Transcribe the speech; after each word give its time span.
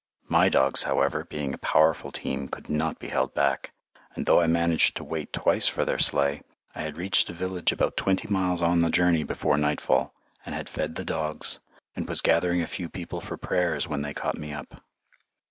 My 0.27 0.49
dogs, 0.49 0.81
however, 0.81 1.25
being 1.25 1.53
a 1.53 1.59
powerful 1.59 2.11
team, 2.11 2.47
could 2.47 2.67
not 2.71 2.97
be 2.97 3.09
held 3.09 3.35
back, 3.35 3.71
and 4.15 4.25
though 4.25 4.41
I 4.41 4.47
managed 4.47 4.97
to 4.97 5.03
wait 5.03 5.31
twice 5.31 5.67
for 5.67 5.85
their 5.85 5.99
sleigh, 5.99 6.41
I 6.73 6.81
had 6.81 6.97
reached 6.97 7.29
a 7.29 7.33
village 7.33 7.71
about 7.71 7.97
twenty 7.97 8.27
miles 8.27 8.63
on 8.63 8.79
the 8.79 8.89
journey 8.89 9.23
before 9.23 9.57
nightfall, 9.57 10.15
and 10.43 10.55
had 10.55 10.69
fed 10.69 10.95
the 10.95 11.05
dogs, 11.05 11.59
and 11.95 12.09
was 12.09 12.21
gathering 12.21 12.63
a 12.63 12.65
few 12.65 12.89
people 12.89 13.21
for 13.21 13.37
prayers 13.37 13.87
when 13.87 14.01
they 14.01 14.15
caught 14.15 14.39
me 14.39 14.51
up. 14.51 14.83